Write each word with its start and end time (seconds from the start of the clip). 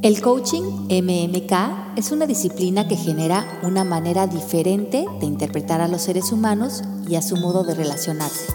El 0.00 0.22
coaching 0.22 0.62
MMK 0.88 1.96
es 1.96 2.12
una 2.12 2.26
disciplina 2.26 2.86
que 2.86 2.96
genera 2.96 3.44
una 3.64 3.82
manera 3.82 4.28
diferente 4.28 5.04
de 5.18 5.26
interpretar 5.26 5.80
a 5.80 5.88
los 5.88 6.02
seres 6.02 6.30
humanos 6.30 6.82
y 7.08 7.16
a 7.16 7.22
su 7.22 7.36
modo 7.36 7.64
de 7.64 7.74
relacionarse, 7.74 8.52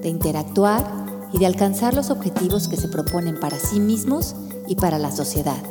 de 0.00 0.08
interactuar 0.08 1.06
y 1.32 1.38
de 1.38 1.46
alcanzar 1.46 1.92
los 1.92 2.08
objetivos 2.08 2.68
que 2.68 2.78
se 2.78 2.88
proponen 2.88 3.38
para 3.38 3.58
sí 3.58 3.80
mismos 3.80 4.34
y 4.66 4.76
para 4.76 4.98
la 4.98 5.12
sociedad. 5.12 5.62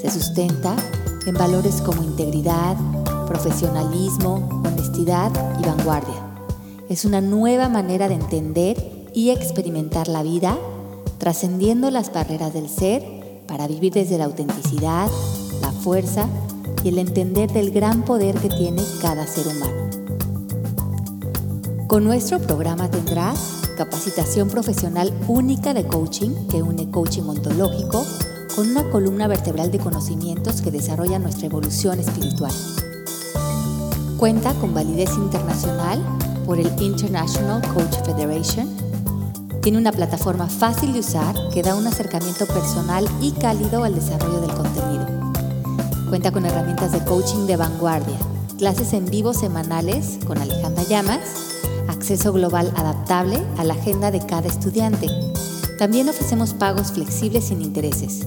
Se 0.00 0.10
sustenta 0.10 0.74
en 1.26 1.34
valores 1.34 1.80
como 1.80 2.02
integridad, 2.02 2.76
profesionalismo, 3.26 4.62
honestidad 4.64 5.30
y 5.60 5.66
vanguardia. 5.66 6.26
Es 6.88 7.04
una 7.04 7.20
nueva 7.20 7.68
manera 7.68 8.08
de 8.08 8.14
entender 8.14 9.10
y 9.14 9.30
experimentar 9.30 10.08
la 10.08 10.24
vida, 10.24 10.58
trascendiendo 11.20 11.90
las 11.90 12.12
barreras 12.12 12.52
del 12.54 12.68
ser 12.68 13.04
para 13.46 13.68
vivir 13.68 13.92
desde 13.92 14.16
la 14.16 14.24
autenticidad, 14.24 15.08
la 15.60 15.70
fuerza 15.70 16.26
y 16.82 16.88
el 16.88 16.98
entender 16.98 17.52
del 17.52 17.70
gran 17.70 18.06
poder 18.06 18.34
que 18.36 18.48
tiene 18.48 18.82
cada 19.02 19.26
ser 19.26 19.46
humano. 19.46 19.90
Con 21.86 22.04
nuestro 22.04 22.40
programa 22.40 22.90
tendrás 22.90 23.60
capacitación 23.76 24.48
profesional 24.48 25.12
única 25.28 25.74
de 25.74 25.86
coaching 25.86 26.48
que 26.48 26.62
une 26.62 26.90
coaching 26.90 27.24
ontológico 27.24 28.04
con 28.56 28.70
una 28.70 28.88
columna 28.90 29.28
vertebral 29.28 29.70
de 29.70 29.78
conocimientos 29.78 30.62
que 30.62 30.70
desarrolla 30.70 31.18
nuestra 31.18 31.46
evolución 31.46 32.00
espiritual. 32.00 32.52
Cuenta 34.16 34.54
con 34.54 34.72
validez 34.72 35.10
internacional 35.16 36.02
por 36.46 36.58
el 36.58 36.70
International 36.80 37.60
Coach 37.74 38.04
Federation 38.06 38.89
tiene 39.62 39.78
una 39.78 39.92
plataforma 39.92 40.48
fácil 40.48 40.92
de 40.92 40.98
usar 41.00 41.34
que 41.52 41.62
da 41.62 41.76
un 41.76 41.86
acercamiento 41.86 42.46
personal 42.46 43.06
y 43.20 43.32
cálido 43.32 43.84
al 43.84 43.94
desarrollo 43.94 44.40
del 44.40 44.54
contenido. 44.54 45.06
Cuenta 46.08 46.32
con 46.32 46.46
herramientas 46.46 46.92
de 46.92 47.04
coaching 47.04 47.46
de 47.46 47.56
vanguardia, 47.56 48.16
clases 48.58 48.94
en 48.94 49.06
vivo 49.06 49.34
semanales 49.34 50.18
con 50.26 50.38
Alejandra 50.38 50.82
Llamas, 50.84 51.20
acceso 51.88 52.32
global 52.32 52.72
adaptable 52.76 53.42
a 53.58 53.64
la 53.64 53.74
agenda 53.74 54.10
de 54.10 54.24
cada 54.24 54.48
estudiante. 54.48 55.08
También 55.78 56.08
ofrecemos 56.08 56.54
pagos 56.54 56.92
flexibles 56.92 57.44
sin 57.44 57.60
intereses. 57.62 58.26